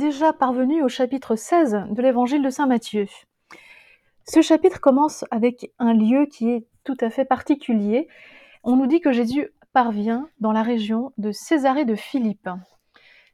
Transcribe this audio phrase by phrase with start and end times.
[0.00, 3.04] Déjà parvenus au chapitre 16 de l'évangile de Saint Matthieu.
[4.26, 8.08] Ce chapitre commence avec un lieu qui est tout à fait particulier.
[8.64, 12.48] On nous dit que Jésus parvient dans la région de Césarée de Philippe.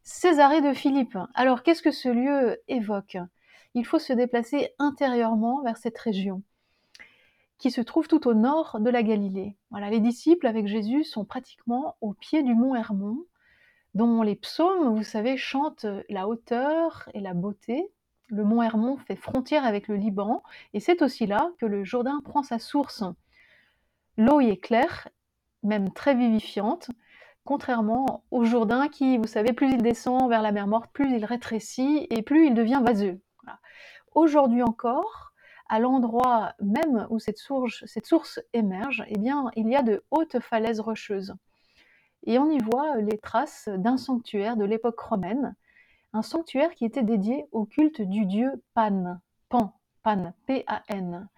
[0.02, 1.16] Césarée de Philippe.
[1.34, 3.16] Alors qu'est-ce que ce lieu évoque?
[3.74, 6.42] Il faut se déplacer intérieurement vers cette région
[7.58, 9.54] qui se trouve tout au nord de la Galilée.
[9.70, 13.24] Voilà, les disciples avec Jésus sont pratiquement au pied du mont Hermon,
[13.96, 17.90] dont les psaumes, vous savez, chantent la hauteur et la beauté.
[18.28, 20.42] Le mont Hermon fait frontière avec le Liban,
[20.74, 23.04] et c'est aussi là que le Jourdain prend sa source.
[24.18, 25.08] L'eau y est claire,
[25.62, 26.90] même très vivifiante,
[27.44, 31.24] contrairement au Jourdain qui, vous savez, plus il descend vers la mer Morte, plus il
[31.24, 33.18] rétrécit et plus il devient vaseux.
[34.14, 35.32] Aujourd'hui encore,
[35.70, 40.04] à l'endroit même où cette source, cette source émerge, eh bien, il y a de
[40.10, 41.34] hautes falaises rocheuses.
[42.26, 45.54] Et on y voit les traces d'un sanctuaire de l'époque romaine,
[46.12, 51.28] un sanctuaire qui était dédié au culte du dieu Pan, Pan, Pan, P-A-N.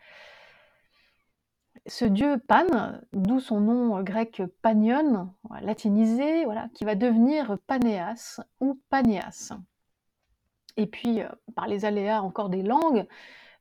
[1.87, 8.81] Ce dieu Pan, d'où son nom grec Panion, latinisé, voilà, qui va devenir Panéas ou
[8.91, 9.53] Panias.
[10.77, 13.07] Et puis, euh, par les aléas encore des langues,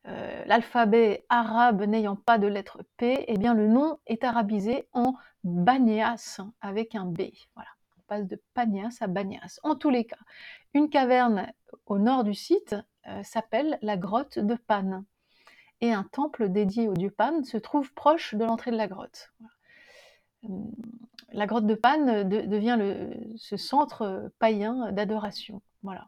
[0.07, 5.13] euh, l'alphabet arabe n'ayant pas de lettre P, eh bien le nom est arabisé en
[5.43, 7.23] Banias avec un B.
[7.55, 9.59] Voilà, on passe de Panias à Banias.
[9.63, 10.19] En tous les cas,
[10.73, 11.51] une caverne
[11.85, 12.75] au nord du site
[13.07, 15.03] euh, s'appelle la grotte de Pan.
[15.81, 19.33] Et un temple dédié au dieu Pan se trouve proche de l'entrée de la grotte.
[20.43, 20.71] Hum,
[21.33, 22.79] la grotte de Pan devient
[23.35, 25.61] ce centre païen d'adoration.
[25.83, 26.07] Voilà.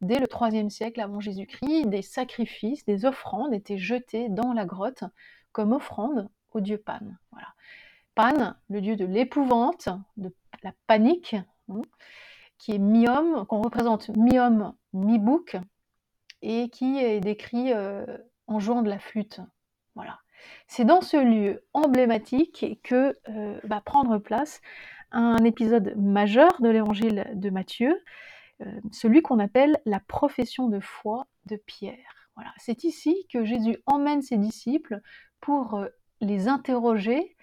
[0.00, 5.04] Dès le IIIe siècle avant Jésus-Christ, des sacrifices, des offrandes étaient jetés dans la grotte
[5.52, 7.00] comme offrande au dieu Pan.
[7.32, 7.48] Voilà.
[8.14, 11.36] Pan, le dieu de l'épouvante, de la panique,
[11.68, 11.82] hein,
[12.58, 15.56] qui est mi-homme, qu'on représente mi-homme, mi-bouc,
[16.42, 18.04] et qui est décrit euh,
[18.46, 19.40] en jouant de la flûte.
[19.94, 20.18] Voilà.
[20.66, 24.60] C'est dans ce lieu emblématique que euh, va prendre place
[25.12, 28.02] un épisode majeur de l'évangile de Matthieu,
[28.92, 32.30] celui qu'on appelle la profession de foi de Pierre.
[32.36, 32.52] Voilà.
[32.58, 35.00] C'est ici que Jésus emmène ses disciples
[35.40, 35.88] pour euh,
[36.20, 37.36] les interroger,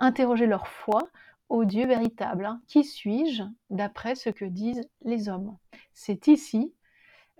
[0.00, 1.08] interroger leur foi
[1.48, 2.46] au Dieu véritable.
[2.46, 2.62] Hein.
[2.66, 5.56] Qui suis-je d'après ce que disent les hommes?
[5.92, 6.74] C'est ici,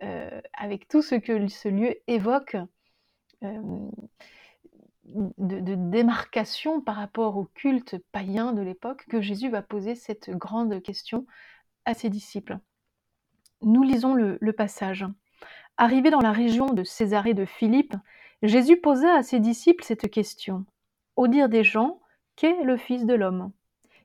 [0.03, 2.56] euh, avec tout ce que ce lieu évoque
[5.05, 10.83] de, démarcation par rapport au culte païen de l'époque, que Jésus va poser cette grande
[10.83, 11.27] question
[11.84, 12.59] à ses disciples.
[13.64, 15.06] Nous lisons le, passage.
[15.78, 17.94] Arrivé dans la région de Césarée de Philippe,
[18.42, 20.66] Jésus posa à ses disciples cette question.
[21.16, 21.98] Au dire des gens,
[22.36, 23.52] qu'est le Fils de l'homme?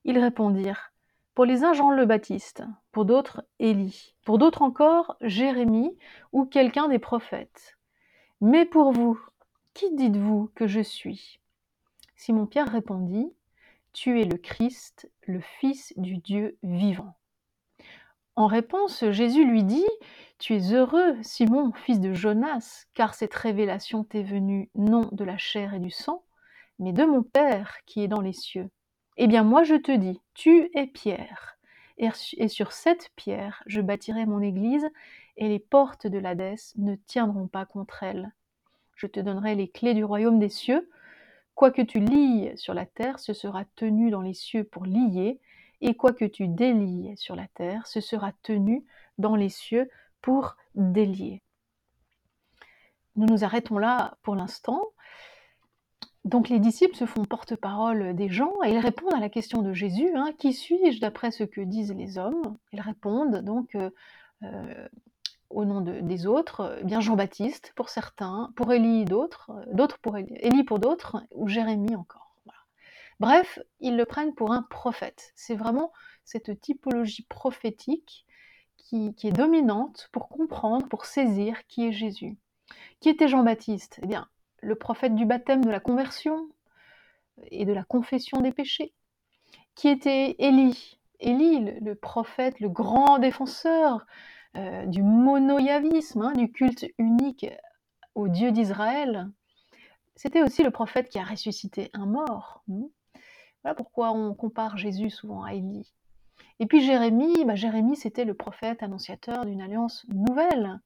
[0.06, 0.94] Ils répondirent
[1.36, 5.98] Pour les uns Jean le Baptiste, pour d'autres Élie, pour d'autres encore Jérémie
[6.32, 7.78] ou quelqu'un des prophètes.
[8.40, 9.20] Mais pour vous,
[9.74, 11.42] qui dites-vous que je suis?
[12.16, 13.30] Simon-Pierre répondit
[13.92, 17.19] Tu es le Christ, le Fils du Dieu vivant.
[18.40, 19.86] En réponse, Jésus lui dit
[20.38, 25.38] Tu es heureux, Simon, fils de Jonas, car cette révélation t'est venue non de la
[25.38, 26.24] chair et du sang,
[26.80, 28.70] mais de mon Père qui est dans les cieux.
[29.18, 31.58] Eh bien moi je te dis, tu es Pierre,
[31.98, 34.88] et sur cette pierre je bâtirai mon église,
[35.36, 38.32] et les portes de l'Hadès ne tiendront pas contre elle.
[38.96, 40.90] Je te donnerai les clés du royaume des cieux.
[41.56, 45.42] Quoi que tu lies sur la terre, ce sera tenu dans les cieux pour lier,
[45.82, 48.86] et quoi que tu délies sur la terre, ce sera tenu
[49.18, 49.90] dans les cieux
[50.22, 51.42] pour délier.
[53.16, 54.82] Nous nous arrêtons là pour l'instant.
[56.26, 59.74] Donc les disciples se font porte-parole des gens et ils répondent à la question de
[59.74, 62.58] Jésus, hein, qui suis-je d'après ce que disent les hommes?
[62.74, 63.90] Ils répondent donc euh,
[64.44, 64.88] euh,
[65.50, 70.18] au nom des autres, eh bien Jean-Baptiste pour certains, pour Élie d'autres, euh, d'autres pour
[70.18, 72.29] Élie pour d'autres, ou Jérémie encore.
[73.20, 75.34] Bref, ils le prennent pour un prophète.
[75.36, 75.92] C'est vraiment
[76.24, 78.26] cette typologie prophétique
[78.78, 82.38] qui, est dominante pour comprendre, pour saisir qui est Jésus.
[83.00, 84.00] Qui était Jean-Baptiste?
[84.04, 84.28] Eh bien,
[84.62, 86.50] le prophète du baptême de la conversion
[87.52, 88.94] et de la confession des péchés.
[89.76, 91.00] Qui était Élie?
[91.20, 94.06] Élie, le, prophète, le grand défenseur
[94.56, 97.46] euh, du monoyavisme, hein, du culte unique
[98.16, 99.30] au Dieu d'Israël.
[100.16, 102.64] C'était aussi le prophète qui a ressuscité un mort.
[102.68, 102.86] Hmm.
[103.64, 105.94] Voilà pourquoi on compare Jésus souvent à Élie.
[106.60, 110.80] Et puis Jérémie, bah Jérémie c'était le prophète annonciateur d'une alliance nouvelle.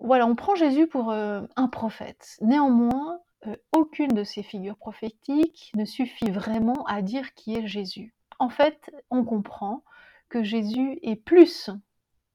[0.00, 2.36] Voilà, on prend Jésus pour euh, un prophète.
[2.40, 8.14] Néanmoins, euh, aucune de ces figures prophétiques ne suffit vraiment à dire qui est Jésus.
[8.38, 9.82] En fait, on comprend
[10.28, 11.70] que Jésus est plus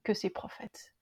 [0.03, 0.93] que ces prophètes.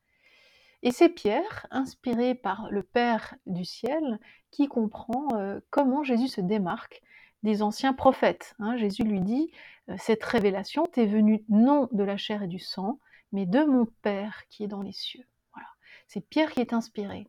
[0.83, 4.19] Et c'est Pierre, inspiré par le Père du ciel,
[4.49, 7.01] qui comprend euh, comment Jésus se démarque
[7.43, 8.55] des anciens prophètes.
[8.59, 8.77] Hein.
[8.77, 9.51] Jésus lui dit,
[9.89, 12.99] euh, cette révélation t'est venue non de la chair et du sang,
[13.31, 15.25] mais de mon Père qui est dans les cieux.
[15.53, 15.69] Voilà.
[16.07, 17.27] C'est Pierre qui est inspiré.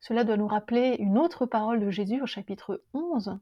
[0.00, 3.38] Cela doit nous rappeler une autre parole de Jésus au chapitre 11,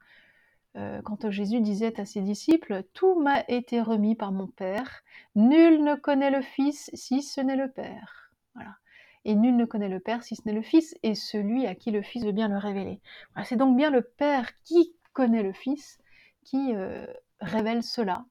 [0.76, 5.02] euh, quand Jésus disait à ses disciples, Tout m'a été remis par mon Père,
[5.34, 8.32] nul ne connaît le Fils si ce n'est le Père.
[8.54, 8.76] Voilà.
[9.24, 11.90] Et nul ne connaît le Père si ce n'est le Fils, et celui à qui
[11.90, 13.00] le Fils veut bien le révéler.
[13.44, 15.98] C'est donc bien le Père qui connaît le Fils,
[16.44, 17.06] qui euh,
[17.40, 18.24] révèle cela,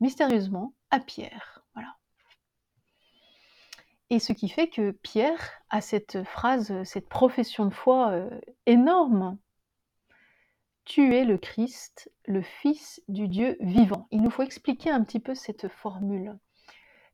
[0.00, 1.64] mystérieusement, à Pierre.
[1.74, 1.96] Voilà.
[4.10, 9.38] Et ce qui fait que Pierre a cette phrase, cette profession de foi euh, énorme,
[10.84, 14.08] tu es le Christ, le Fils du Dieu vivant.
[14.10, 16.36] Il nous faut expliquer un petit peu cette formule.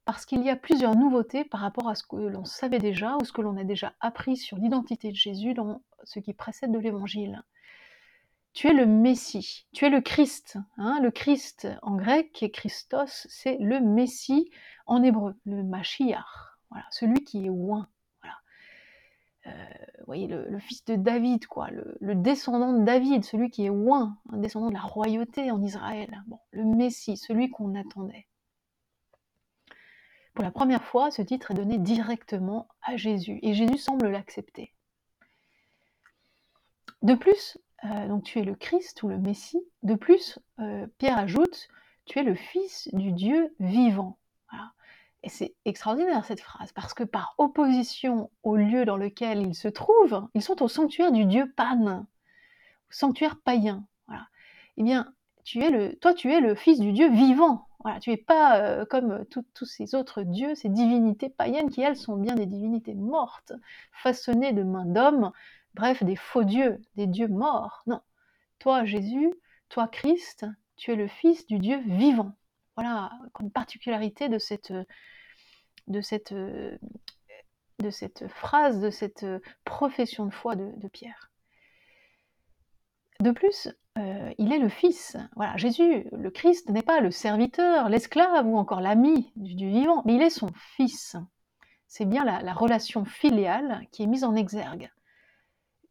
[0.06, 3.25] Parce qu'il y a plusieurs nouveautés par rapport à ce que l'on savait déjà ou
[3.25, 6.79] ce que l'on a déjà appris sur l'identité de Jésus dans ce qui précède de
[6.79, 7.43] l'Évangile.
[8.53, 10.58] Tu es le Messie, tu es le Christ.
[10.79, 11.00] Hein.
[11.03, 14.49] le Christ en grec, Christos, c'est le Messie
[14.87, 16.25] en hébreu, le Mashiach,
[16.70, 17.88] voilà, celui qui est oint.
[19.47, 19.50] Euh,
[19.99, 24.17] vous voyez, le, fils de David, quoi, le, descendant de David, celui qui est oint,
[24.32, 28.26] un descendant de la royauté en Israël, bon, le Messie, celui qu'on attendait.
[30.37, 34.75] Pour la première fois, ce titre est donné directement à Jésus, et Jésus semble l'accepter.
[37.00, 41.17] De plus, euh, donc tu es le Christ ou le Messie, de plus, euh, Pierre
[41.17, 41.69] ajoute,
[42.05, 44.19] tu es le Fils du Dieu vivant.
[45.23, 49.69] Et c'est extraordinaire cette phrase, parce que par opposition au lieu dans lequel ils se
[49.69, 53.87] trouvent, ils sont au sanctuaire du dieu Pan, au sanctuaire païen.
[54.06, 54.29] Voilà.
[54.77, 57.65] Eh bien, tu es le, toi, tu es le fils du dieu vivant.
[57.87, 61.97] Voilà, tu n'es pas euh, comme tous ces autres dieux, ces divinités païennes qui, elles,
[61.97, 63.53] sont bien des divinités mortes,
[63.93, 65.31] façonnées de mains d'hommes,
[65.75, 67.85] bref, des faux dieux, des dieux morts.
[67.87, 68.00] Non.
[68.59, 69.33] Toi, Jésus,
[69.69, 72.33] toi, Christ, tu es le fils du Dieu vivant.
[72.75, 74.73] Voilà, une particularité de cette,
[75.87, 76.77] de cette, euh,
[77.79, 81.31] de cette phrase, de cette euh, profession de foi de, Pierre.
[83.21, 85.16] De plus, euh, il est le Fils.
[85.37, 90.14] Voilà, Jésus, le Christ, n'est pas le serviteur, l'esclave ou encore l'ami du vivant, mais
[90.14, 91.16] il est son Fils.
[91.87, 94.90] C'est bien la, la, relation filiale qui est mise en exergue.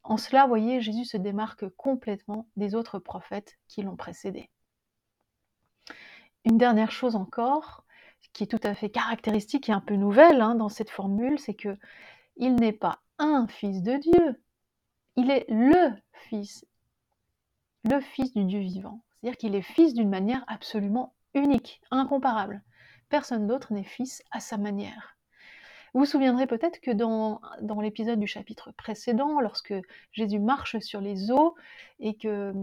[0.04, 4.50] En cela, vous voyez, Jésus se démarque complètement des autres prophètes qui l'ont précédé.
[6.44, 7.86] Une dernière chose encore,
[8.34, 11.54] qui est tout à fait caractéristique et un peu nouvelle hein, dans cette formule, c'est
[11.56, 11.78] que
[12.38, 14.42] il n'est pas un fils de Dieu,
[15.16, 15.94] il est le
[16.30, 16.66] fils,
[17.86, 19.02] le fils du Dieu vivant.
[19.22, 22.62] C'est-à-dire qu'il est fils d'une manière absolument unique, incomparable.
[23.10, 25.18] Personne d'autre n'est fils à sa manière.
[25.94, 29.74] Vous vous souviendrez peut-être que dans, dans l'épisode du chapitre précédent, lorsque
[30.12, 31.56] Jésus marche sur les eaux
[32.00, 32.54] et que,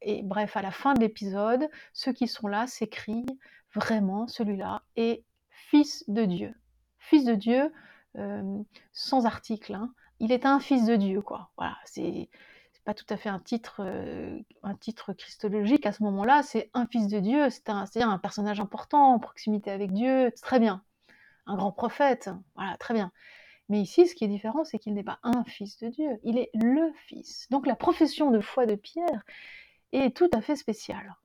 [0.00, 3.38] et bref, à la fin de l'épisode, ceux qui sont là s'écrient
[3.74, 6.54] vraiment celui-là est fils de Dieu.
[6.98, 7.72] Fils de Dieu,
[8.18, 8.58] euh,
[8.92, 9.74] sans article.
[9.74, 9.94] Hein.
[10.18, 11.50] Il est un fils de Dieu, quoi.
[11.56, 12.28] Voilà, c'est
[12.84, 16.42] pas tout à fait un titre, euh, un titre christologique à ce moment-là.
[16.42, 17.50] C'est un fils de Dieu.
[17.50, 20.32] C'est un, un personnage important en proximité avec Dieu.
[20.42, 20.82] Très bien.
[21.46, 22.30] Un grand prophète.
[22.56, 23.12] Voilà, très bien.
[23.68, 26.20] Mais ici, ce qui est différent, c'est qu'il n'est pas un fils de Dieu.
[26.24, 27.46] Il est le fils.
[27.50, 29.24] Donc la profession de foi de Pierre
[29.92, 31.16] est tout à fait spéciale.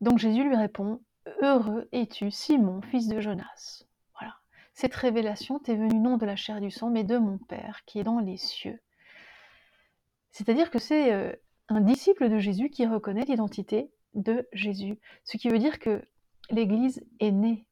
[0.00, 1.00] Donc Jésus lui répond
[1.42, 3.84] Heureux es-tu, Simon, fils de Jonas?
[4.76, 7.98] Cette révélation t'est venue non de la chair du sang, mais de mon Père qui
[7.98, 8.78] est dans les cieux.
[10.32, 11.32] C'est-à-dire que c'est euh,
[11.70, 14.98] un disciple de Jésus qui reconnaît l'identité de Jésus.
[15.24, 16.02] Ce qui veut dire que
[16.50, 17.64] l'Église est née.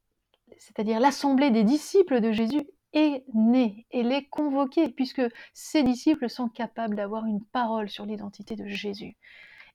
[0.56, 3.86] C'est-à-dire l'assemblée des disciples de Jésus est née.
[3.90, 9.18] Elle est convoquée, puisque ces disciples sont capables d'avoir une parole sur l'identité de Jésus.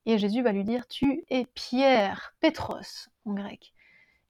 [0.08, 3.76] Et Jésus va lui dire, tu es Pierre, Petros en grec.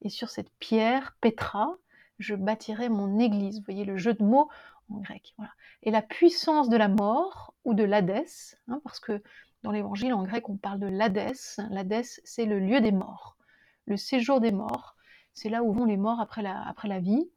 [0.01, 1.77] Et sur cette pierre, Petra,
[2.19, 3.57] je bâtirai mon église.
[3.59, 4.49] Vous voyez le jeu de mots
[4.89, 5.35] en grec.
[5.83, 9.23] Et la puissance de la mort ou de l'Hadès, hein, parce que
[9.63, 11.59] dans l'évangile en grec on parle de l'Hadès.
[11.69, 13.37] L'Hadès c'est le lieu des morts,
[13.85, 14.95] le séjour des morts.
[15.33, 17.29] C'est là où vont les morts après la, après la vie.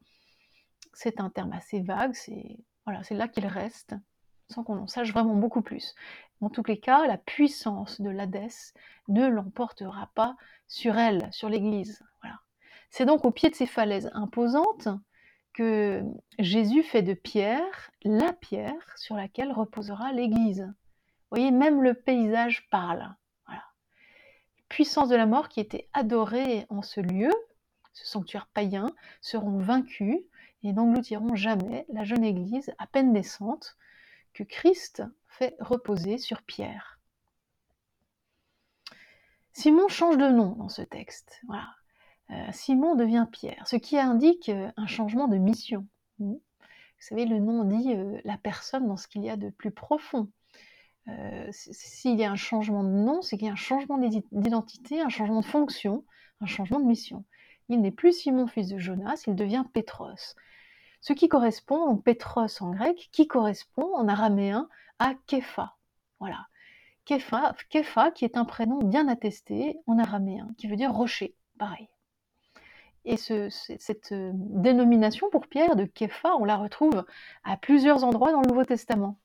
[0.92, 3.94] C'est un terme assez vague, c'est voilà, là qu'ils restent,
[4.50, 5.94] sans qu'on en sache vraiment beaucoup plus.
[6.40, 8.74] En tous les cas, la puissance de l'Hadès
[9.08, 10.36] ne l'emportera pas
[10.66, 12.02] sur elle, sur l'Église.
[12.92, 14.88] C'est donc au pied de ces falaises imposantes
[15.54, 16.02] que
[16.38, 20.60] Jésus fait de Pierre la pierre sur laquelle reposera l'Église.
[20.60, 23.14] Vous voyez, même le paysage parle.
[23.46, 23.64] Voilà.
[24.68, 27.32] puissances de la mort qui étaient adorées en ce lieu,
[27.94, 28.90] ce sanctuaire païen,
[29.22, 30.20] seront vaincues
[30.62, 33.78] et n'engloutiront jamais la jeune Église à peine naissante
[34.34, 37.00] que Christ fait reposer sur Pierre.
[39.54, 41.40] Simon change de nom dans ce texte.
[41.46, 41.70] Voilà.
[42.30, 45.86] Euh, Simon devient Pierre, ce qui indique euh, un changement de mission.
[46.18, 46.40] Vous
[46.98, 50.30] savez, le nom dit euh, la personne dans ce qu'il y a de plus profond.
[51.50, 55.08] S'il y a un changement de nom, c'est qu'il y a un changement d'identité, un
[55.08, 56.04] changement de fonction,
[56.40, 57.24] un changement de mission.
[57.68, 60.36] Il n'est plus Simon, fils de Jonas, il devient Pétros.
[61.00, 64.68] Ce qui correspond, en Pétros en grec, qui correspond en araméen
[65.00, 65.74] à Képha.
[66.20, 66.46] Voilà.
[67.04, 71.88] Képha, qui est un prénom bien attesté en araméen, qui veut dire rocher, pareil.
[73.04, 77.04] Et cette euh, dénomination pour Pierre de Képha, on la retrouve
[77.42, 79.18] à plusieurs endroits dans le Nouveau Testament.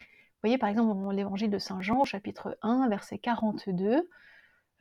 [0.00, 4.08] Vous voyez par exemple dans l'évangile de Saint Jean, chapitre 1, verset 42,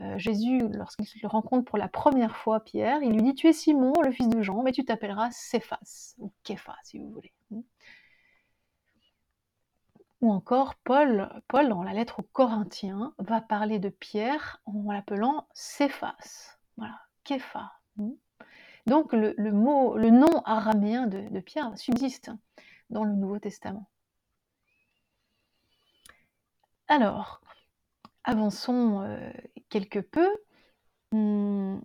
[0.01, 3.93] euh, Jésus, lorsqu'il rencontre pour la première fois Pierre, il lui dit Tu es Simon,
[4.03, 7.33] le fils de Jean, mais tu t'appelleras Céphas, ou Képha si vous voulez.
[10.21, 15.47] Ou encore, Paul, Paul, dans la lettre aux Corinthiens, va parler de Pierre en l'appelant
[15.53, 16.57] Céphas.
[16.77, 17.71] Voilà, Képha.
[18.85, 22.31] Donc le, mot, le nom araméen de, Pierre subsiste
[22.89, 23.89] dans le Nouveau Testament.
[26.87, 27.41] Alors,
[28.23, 29.31] avançons euh,
[29.69, 30.29] quelque peu.
[31.11, 31.79] Hmm,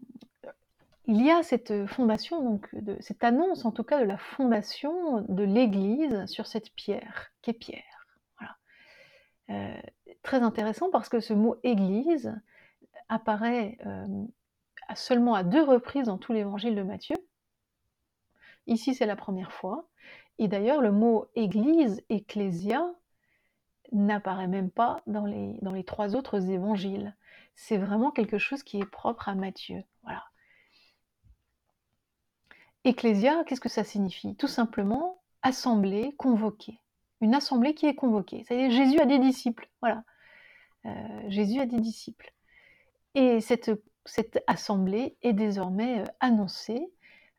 [1.06, 2.68] il y a cette fondation, donc
[3.00, 7.90] cette annonce en tout cas de la fondation de l'Église sur cette pierre, qu'est Pierre.
[9.50, 9.80] Euh,
[10.22, 12.32] très intéressant parce que ce mot Église
[13.08, 14.06] apparaît euh,
[14.94, 17.16] seulement à deux reprises dans tout l'évangile de Matthieu.
[18.66, 19.88] Ici, c'est la première fois.
[20.38, 22.86] Et d'ailleurs, le mot Église, Ecclésia,
[23.92, 27.16] n'apparaît même pas dans les, dans les trois autres évangiles.
[27.54, 29.82] C'est vraiment quelque chose qui est propre à Matthieu.
[30.02, 30.24] Voilà.
[32.84, 34.36] Ecclésia, qu'est-ce que ça signifie?
[34.36, 36.80] Tout simplement assemblée, convoquée.
[37.20, 38.44] Une assemblée qui est convoquée.
[38.44, 39.68] C'est-à-dire Jésus a des disciples.
[39.82, 40.04] Voilà.
[40.86, 40.90] Euh,
[41.28, 42.32] Jésus a des disciples.
[43.14, 43.70] Et cette
[44.10, 46.92] cette assemblée est désormais euh, annoncée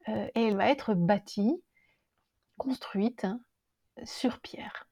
[0.07, 1.61] euh, et elle va être bâtie,
[2.57, 3.41] construite hein,
[4.05, 4.87] sur pierre.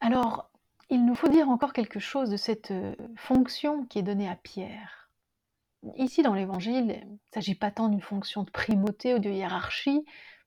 [0.00, 0.50] Alors,
[0.88, 4.36] il nous faut dire encore quelque chose de cette euh, fonction qui est donnée à
[4.36, 5.10] Pierre.
[5.96, 10.04] Ici, dans l'Évangile, il ne s'agit pas tant d'une fonction de primauté ou de hiérarchie,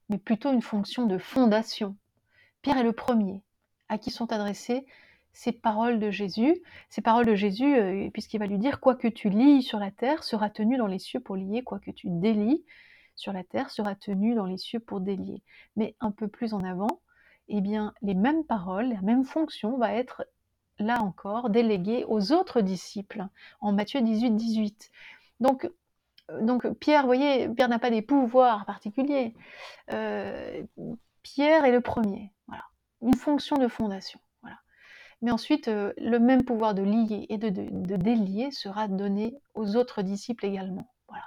[0.08, 1.96] mais plutôt une fonction de fondation.
[2.62, 3.42] Pierre est le premier
[3.88, 4.86] à qui sont adressées
[5.38, 9.06] ces paroles de Jésus, ces paroles de Jésus, euh, puisqu'il va lui dire Quoi que
[9.06, 12.08] tu lis sur la terre sera tenu dans les cieux pour lier, quoi que tu
[12.10, 12.64] délies
[13.14, 15.44] sur la terre sera tenu dans les cieux pour délier.
[15.76, 17.02] Mais un peu plus en avant,
[17.46, 20.26] eh bien, les mêmes paroles, la même fonction va être
[20.80, 23.24] là encore déléguée aux autres disciples
[23.60, 24.90] en Matthieu 18, 18.
[25.38, 25.70] Donc,
[26.32, 29.34] euh, donc Pierre, vous voyez, Pierre n'a pas des pouvoirs particuliers.
[29.92, 30.64] Euh,
[31.22, 32.32] Pierre est le premier,
[33.02, 34.18] une fonction de fondation.
[35.20, 37.50] Mais ensuite, euh, le même pouvoir de lier et de,
[37.96, 40.92] délier sera donné aux autres disciples également.
[41.08, 41.24] Voilà.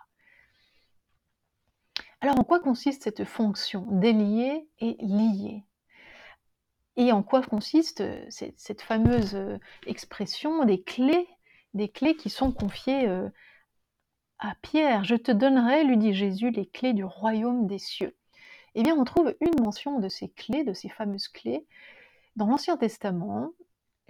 [2.21, 5.65] Alors, en quoi consiste cette fonction délier et lier?
[6.95, 11.27] Et en quoi consiste euh, cette, fameuse euh, expression des clés,
[11.73, 13.09] des clés qui sont confiées
[14.39, 15.03] à Pierre?
[15.03, 18.15] Je te donnerai, lui dit Jésus, les clés du royaume des cieux.
[18.75, 21.65] Eh bien, on trouve une mention de ces clés, de ces fameuses clés,
[22.37, 23.51] dans l'Ancien Testament,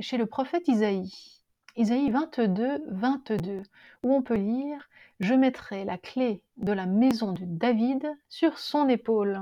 [0.02, 1.14] chez le prophète Isaïe.
[1.78, 3.64] Isaïe 22, 22,
[4.04, 4.90] où on peut lire
[5.20, 9.40] Je mettrai la clé de la maison de David sur son épaule.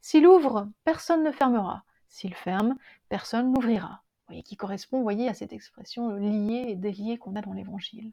[0.00, 1.84] S'il ouvre, personne ne fermera.
[2.08, 2.76] S'il ferme,
[3.08, 4.02] personne n'ouvrira.
[4.26, 8.12] Voyez, qui correspond, voyez, à cette expression liée et déliée qu'on a dans l'Évangile.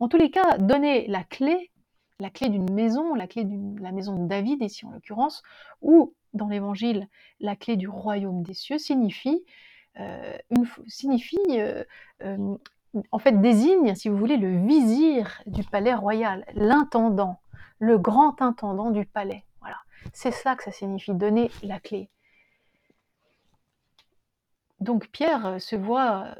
[0.00, 1.70] En tous les cas, donner la clé,
[2.18, 5.42] la clé d'une maison, la clé de la maison de David ici en l'occurrence,
[5.80, 7.08] ou dans l'Évangile,
[7.40, 9.44] la clé du royaume des cieux, signifie
[10.50, 11.84] une, signifie, euh,
[12.22, 12.56] euh,
[13.12, 17.40] en fait, désigne, si vous voulez, le vizir du palais royal, l'intendant,
[17.78, 19.44] le grand intendant du palais.
[19.60, 19.76] Voilà,
[20.12, 22.10] c'est ça que ça signifie, donner la clé.
[24.80, 26.34] Donc Pierre se voit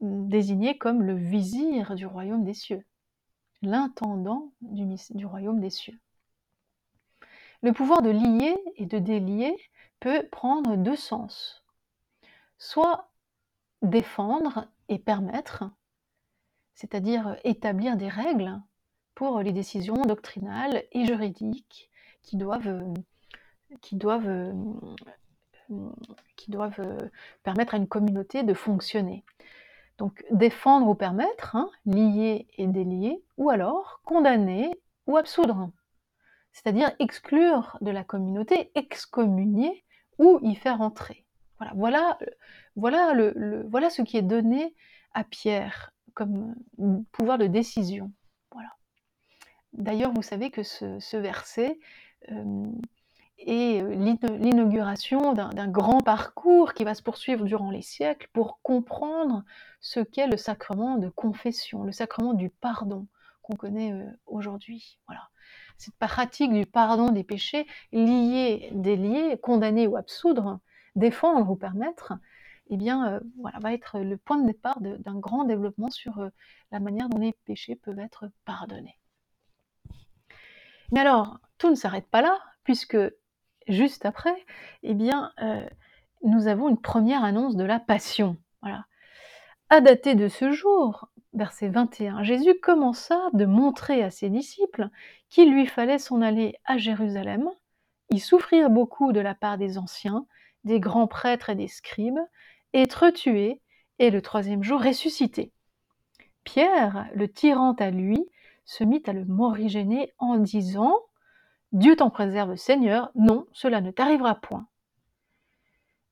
[0.00, 2.84] désigné comme le vizir du royaume des cieux,
[3.62, 5.98] l'intendant du, royaume des cieux.
[7.62, 9.56] Le pouvoir de lier et de délier
[10.00, 11.64] peut prendre deux sens
[12.58, 13.10] soit
[13.82, 15.64] défendre et permettre,
[16.74, 18.60] c'est-à-dire établir des règles
[19.14, 21.90] pour les décisions doctrinales et juridiques
[22.22, 22.94] qui doivent,
[27.42, 29.24] permettre à une communauté de fonctionner.
[29.98, 34.70] Donc défendre ou permettre, hein, lier et délier, ou alors condamner
[35.06, 35.70] ou absoudre.
[36.52, 39.84] C'est-à-dire exclure de la communauté, excommunier
[40.18, 41.24] ou y faire entrer.
[41.74, 42.18] Voilà,
[42.76, 44.74] voilà, ce qui est donné
[45.12, 46.54] à Pierre comme
[47.12, 48.12] pouvoir de décision.
[49.72, 51.78] D'ailleurs, vous savez que ce, verset
[53.38, 59.44] et euh, l'inauguration d'un grand parcours qui va se poursuivre durant les siècles pour comprendre
[59.80, 63.06] ce qu'est le sacrement de confession, le sacrement du pardon
[63.42, 64.98] qu'on connaît euh, aujourd'hui.
[65.06, 65.28] Voilà.
[65.76, 70.58] Cette pratique du pardon des péchés, lier, délier, condamner ou absoudre,
[70.98, 72.14] défendre ou permettre,
[72.70, 76.28] eh bien, euh, voilà, va être le point de départ d'un grand développement sur
[76.70, 78.98] la manière dont les péchés peuvent être pardonnés.
[80.92, 82.96] Mais alors, tout ne s'arrête pas là, puisque
[83.66, 84.34] juste après,
[84.82, 85.66] eh bien, euh,
[86.22, 88.36] nous avons une première annonce de la passion.
[89.70, 94.88] À dater de ce jour, verset 21, Jésus commença de montrer à ses disciples
[95.28, 97.50] qu'il lui fallait s'en aller à Jérusalem,
[98.10, 100.26] y souffrir beaucoup de la part des anciens,
[100.64, 102.18] des grands prêtres et des scribes,
[102.74, 103.60] être tué
[103.98, 105.52] et le troisième jour ressuscité.
[106.44, 108.26] Pierre, le tirant à lui,
[108.64, 110.94] se mit à le morigéner en disant
[111.72, 114.66] Dieu t'en préserve, Seigneur, non, cela ne t'arrivera point.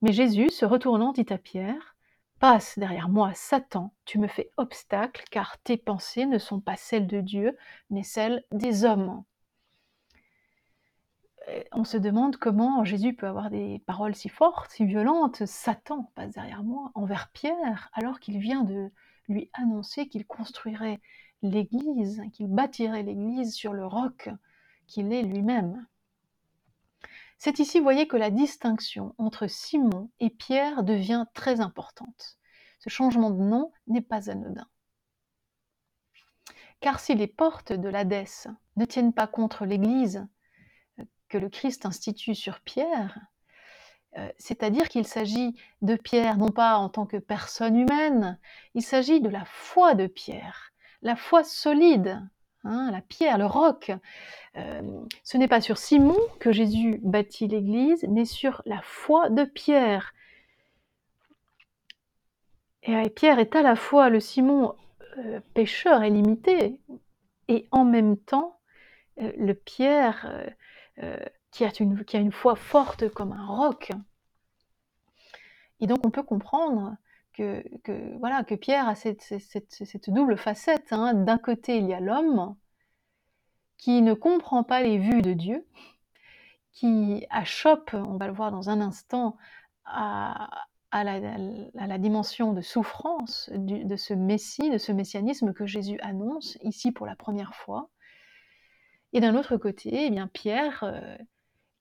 [0.03, 1.97] Mais Jésus, se retournant, dit à Pierre,
[2.39, 7.07] Passe derrière moi, Satan, tu me fais obstacle, car tes pensées ne sont pas celles
[7.07, 7.57] de Dieu,
[7.89, 9.25] mais celles des hommes.
[11.73, 15.47] On se demande comment Jésus peut avoir des paroles si fortes, si violentes.
[15.47, 18.91] Satan passe derrière moi envers Pierre, alors qu'il vient de
[19.29, 21.01] lui annoncer qu'il construirait
[21.43, 24.31] l'Église, qu'il bâtirait l'Église sur le roc
[24.87, 25.87] qu'il est lui-même.
[27.39, 32.39] C'est ici, vous voyez, que la distinction entre Simon et Pierre devient très importante.
[32.79, 34.67] Ce changement de nom n'est pas anodin.
[36.81, 40.27] Car si les portes de l'Hadès ne tiennent pas contre l'Église
[41.29, 43.19] que le Christ institue sur Pierre,
[44.19, 48.39] euh, c'est-à-dire qu'il s'agit de Pierre non pas en tant que personne humaine,
[48.75, 52.21] il s'agit de la foi de Pierre, la foi solide,
[52.67, 53.93] Hein, la pierre, le roc.
[54.57, 54.83] Euh,
[55.23, 60.13] ce n'est pas sur Simon que Jésus bâtit l'Église, mais sur la foi de Pierre.
[62.83, 64.75] Et Pierre est à la fois le Simon
[65.19, 66.81] euh, pécheur et limité,
[67.47, 68.59] et en même temps
[69.19, 70.31] le Pierre
[71.51, 73.91] qui a, une, qui, a une, foi forte comme un roc.
[75.81, 76.97] Et donc on peut comprendre
[77.37, 80.93] que, voilà, que Pierre a cette, double facette.
[80.93, 81.15] Hein.
[81.15, 82.57] D'un côté, il y a l'homme
[83.77, 85.67] qui ne comprend pas les vues de Dieu,
[86.73, 89.37] qui achoppe, on va le voir dans un instant,
[89.85, 90.49] à,
[90.93, 97.07] la, dimension de souffrance de ce Messie, de ce messianisme que Jésus annonce ici pour
[97.07, 97.91] la première fois.
[99.17, 101.17] Et d'un autre côté, eh bien Pierre, euh,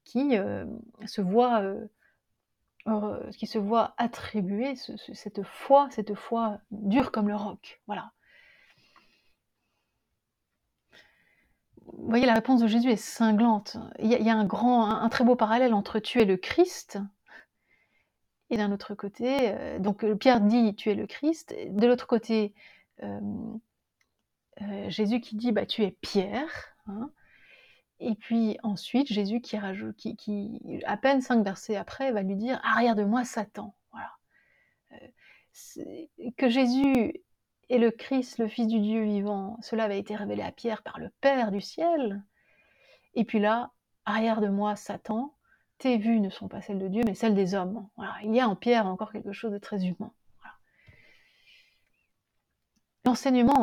[0.06, 0.65] qui euh,
[1.06, 1.62] se voit
[2.88, 7.82] euh, qui se voit attribuer cette foi, cette foi dure comme le roc.
[7.88, 8.13] Voilà.
[11.82, 13.76] Vous voyez, la réponse de Jésus est cinglante.
[14.00, 17.00] Il y a, un grand, un, très beau parallèle entre tuer le Christ
[18.50, 21.54] et d'un autre côté, donc Pierre dit tu es le Christ.
[21.67, 22.54] De l'autre côté,
[24.88, 26.78] Jésus qui dit bah tu es Pierre.
[26.88, 27.12] Hein.
[28.06, 29.58] Et puis ensuite, Jésus qui
[30.86, 33.76] à peine cinq versets après, va lui dire Arrière de moi, Satan.
[33.91, 34.12] Voilà.
[34.91, 37.24] Euh, que Jésus
[37.70, 41.00] est le Christ, le Fils du Dieu vivant, cela avait été révélé à Pierre par
[41.00, 42.24] le Père du ciel.
[43.15, 43.72] Et puis là,
[44.06, 45.34] arrière de moi, Satan,
[45.80, 47.89] tes vues ne sont pas celles de Dieu, mais celles des hommes.
[47.98, 48.13] Voilà.
[48.24, 50.13] Il y a en Pierre encore quelque chose de très humain.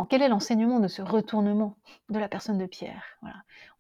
[0.09, 1.77] Quel est l'enseignement de ce retournement
[2.09, 3.19] de la personne de Pierre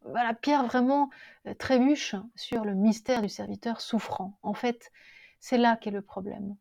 [0.04, 0.34] voilà.
[0.34, 1.10] Pierre vraiment
[1.46, 4.38] euh, trébuche sur le mystère du serviteur souffrant.
[4.42, 4.90] En fait,
[5.38, 6.56] c'est là qu'est le problème.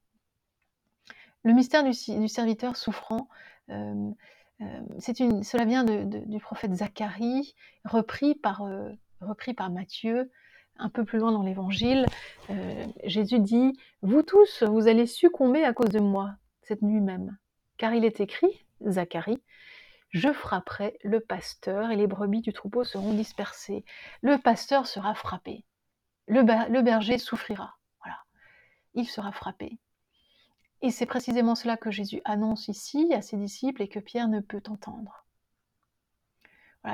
[1.44, 3.28] Le mystère du, serviteur souffrant,
[3.70, 4.12] euh,
[4.62, 8.62] euh, cela vient du prophète Zacharie, repris par
[9.72, 10.30] Matthieu,
[10.78, 12.06] un peu plus loin dans l'évangile.
[13.04, 17.36] Jésus dit Vous tous, vous allez succomber à cause de moi, cette nuit même.
[17.78, 19.42] Car il est écrit, Zacharie,
[20.12, 23.86] je frapperai le pasteur et les brebis du troupeau seront dispersées.
[24.22, 25.66] Le pasteur sera frappé.
[26.28, 27.78] Le, berger souffrira.
[28.04, 28.20] Voilà.
[28.94, 29.80] Il sera frappé.
[30.82, 34.42] Et c'est précisément cela que Jésus annonce ici à ses disciples et que Pierre ne
[34.42, 35.26] peut entendre.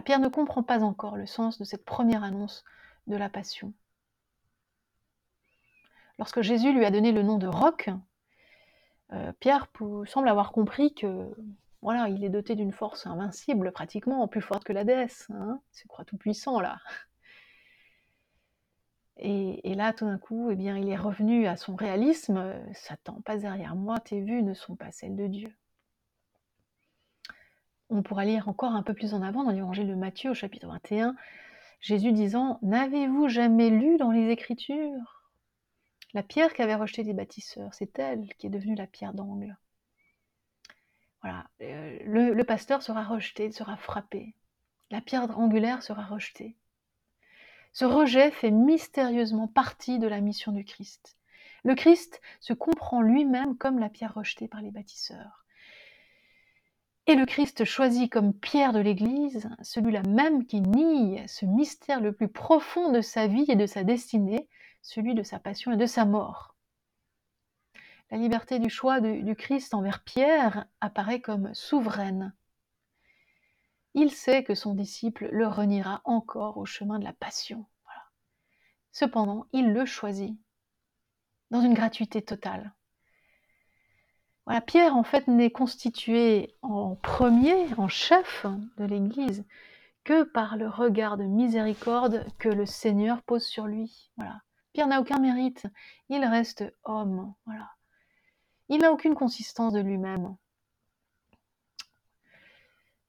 [0.03, 2.65] Pierre ne comprend pas encore le sens de cette première annonce
[3.07, 3.73] de la passion.
[6.19, 7.89] lorsque Jésus lui a donné le nom de roc,
[9.13, 9.67] euh, Pierre
[10.07, 11.31] semble avoir compris que
[11.81, 15.27] voilà, il est doté d'une force invincible, pratiquement plus forte que la déesse.
[15.31, 16.79] Hein c'est quoi tout puissant là?
[19.19, 22.53] Et, là, tout d'un coup, eh bien, il est revenu à son réalisme.
[22.73, 25.51] Satan, pas derrière moi, tes vues ne sont pas celles de Dieu.
[27.89, 30.67] On pourra lire encore un peu plus en avant dans l'évangile de Matthieu au chapitre
[30.67, 31.15] 21,
[31.79, 35.23] Jésus disant N'avez-vous jamais lu dans les Écritures?
[36.13, 39.57] La pierre qu'avaient rejetée les bâtisseurs, c'est elle qui est devenue la pierre d'angle.
[41.61, 44.33] Euh, le, pasteur sera rejeté, sera frappé.
[44.91, 46.55] La pierre angulaire sera rejetée.
[47.73, 51.17] Ce rejet fait mystérieusement partie de la mission du Christ.
[51.63, 55.45] Le Christ se comprend lui-même comme la pierre rejetée par les bâtisseurs.
[57.05, 62.11] Et le Christ choisit comme pierre de l'Église celui-là même qui nie ce mystère le
[62.11, 64.47] plus profond de sa vie et de sa destinée,
[64.81, 66.56] celui de sa passion et de sa mort.
[68.09, 72.33] La liberté du choix du Christ envers Pierre apparaît comme souveraine.
[73.93, 77.65] Il sait que son disciple le reniera encore au chemin de la passion.
[78.91, 80.39] Cependant, il le choisit
[81.51, 82.73] dans une gratuité totale.
[84.65, 88.45] Pierre, en fait, n'est constitué en premier, en chef
[88.77, 89.45] de l'Église,
[90.05, 94.09] que par le regard de miséricorde que le Seigneur pose sur lui.
[94.71, 95.67] Pierre n'a aucun mérite,
[96.07, 97.33] il reste homme.
[98.69, 100.35] Il n'a aucune consistance de lui-même.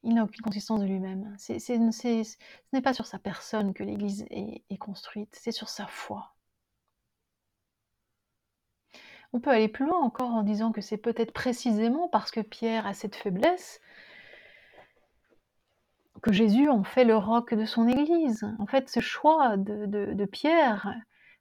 [0.03, 1.35] Il n'a aucune consistance de lui-même.
[1.39, 2.37] ce
[2.73, 6.35] n'est pas sur sa personne que l'Église est construite, c'est sur sa foi.
[9.33, 12.87] On peut aller plus loin encore en disant que c'est peut-être précisément parce que Pierre
[12.87, 13.81] a cette faiblesse
[16.23, 18.47] que Jésus en fait le roc de son Église.
[18.59, 20.95] En fait, ce choix de, Pierre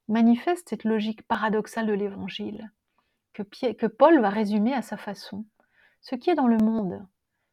[0.08, 2.72] manifeste cette logique paradoxale de l'Évangile,
[3.44, 5.46] que, Paul va résumer à sa façon.
[6.02, 7.06] Ce qui est dans le monde,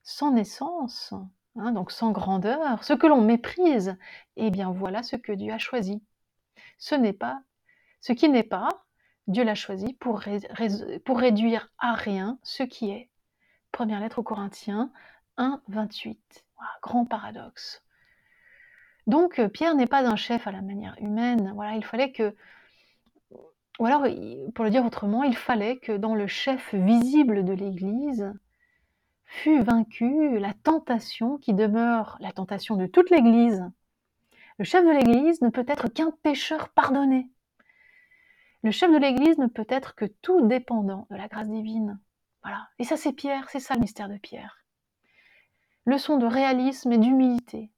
[0.03, 1.14] sans naissance,
[1.57, 3.97] hein, donc sans grandeur, ce que l'on méprise,
[4.37, 6.03] eh bien voilà ce que Dieu a choisi.
[6.79, 7.42] Ce n'est pas,
[8.01, 8.68] ce qui n'est pas,
[9.27, 10.23] Dieu l'a choisi pour,
[11.05, 13.09] pour, réduire à rien ce qui est.
[13.73, 14.92] Première lettre aux Corinthiens
[15.38, 16.44] 1, 28.
[16.83, 17.83] grand paradoxe.
[19.07, 21.53] Donc euh, Pierre n'est pas un chef à la manière humaine.
[21.55, 22.35] Voilà, il fallait que,
[23.79, 24.07] ou alors
[24.55, 28.33] pour le dire autrement, il fallait que dans le chef visible de l'Église
[29.25, 33.65] fût vaincue la tentation qui demeure la tentation de toute l'Église.
[34.59, 37.29] Le chef de l'Église ne peut être qu'un pécheur pardonné.
[38.63, 41.99] Le chef de l'Église ne peut être que tout dépendant de la grâce divine.
[42.43, 42.69] Voilà.
[42.79, 44.65] Et ça, c'est Pierre, c'est ça le mystère de Pierre.
[45.85, 47.71] Leçon de réalisme et d'humilité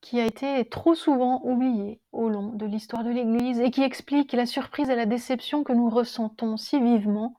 [0.00, 4.32] qui a été trop souvent oubliée au long de l'histoire de l'Église et qui explique
[4.32, 7.36] la surprise et la déception que nous ressentons si vivement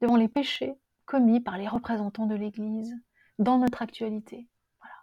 [0.00, 0.74] devant les péchés
[1.06, 2.94] commis par les représentants de l'Église
[3.38, 4.46] dans notre actualité.
[4.80, 4.94] Voilà.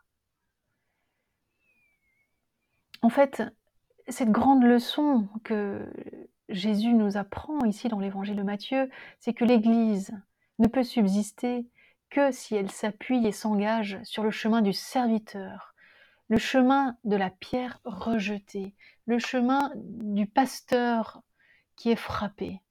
[3.02, 3.44] En fait,
[4.08, 5.92] cette grande leçon que
[6.50, 10.12] Jésus nous apprend ici dans l'évangile de Matthieu, c'est que l'Église
[10.60, 11.68] ne peut subsister
[12.10, 15.75] que si elle s'appuie et s'engage sur le chemin du serviteur,
[16.28, 21.22] le chemin de la pierre rejetée, le chemin du pasteur
[21.76, 22.62] qui est frappé.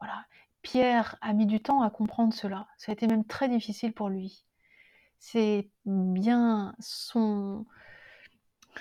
[0.00, 0.24] Voilà.
[0.62, 2.66] Pierre a mis du temps à comprendre cela.
[2.78, 4.44] Ça a été même très difficile pour lui.
[5.18, 7.66] C'est bien son,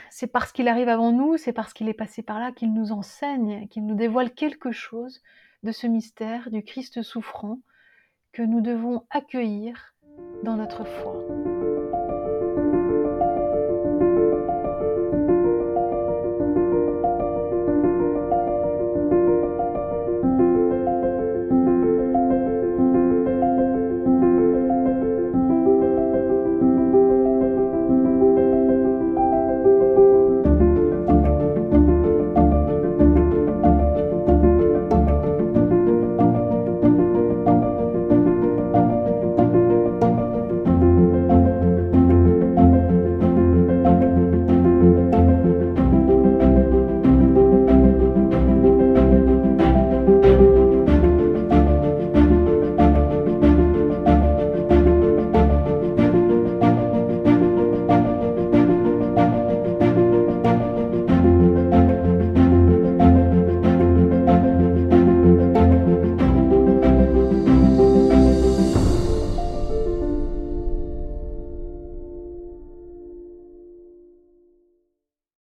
[0.10, 2.92] c'est parce qu'il arrive avant nous, c'est parce qu'il est passé par là qu'il nous
[2.92, 5.22] enseigne, qu'il nous dévoile quelque chose
[5.64, 7.60] de ce mystère du Christ souffrant
[8.32, 9.96] que nous devons accueillir
[10.44, 11.53] dans notre foi.